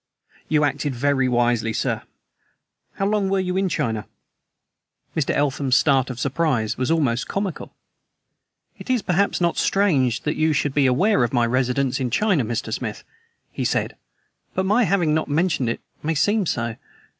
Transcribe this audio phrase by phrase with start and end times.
[0.49, 2.01] You acted very wisely, sir.
[2.93, 4.07] How long were you in China?"
[5.15, 5.29] Mr.
[5.29, 7.75] Eltham's start of surprise was almost comical.
[8.79, 12.43] "It is perhaps not strange that you should be aware of my residence in China,
[12.43, 12.73] Mr.
[12.73, 13.03] Smith,"
[13.51, 13.95] he said;
[14.55, 16.77] "but my not having mentioned it may seem so.